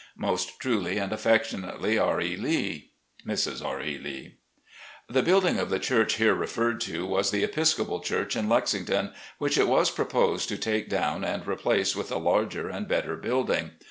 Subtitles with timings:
[0.17, 2.19] "Most truly and affectionately, "R.
[2.19, 2.35] E.
[2.35, 2.89] Leb.
[3.31, 3.63] "Mrs.
[3.63, 3.83] R.
[3.83, 3.99] E.
[3.99, 4.37] Lee."
[5.07, 9.59] The building of the church here referred to was the Episcopal church in Lexington, which
[9.59, 13.73] it was proposed to take down and replace with a larger and better build ing.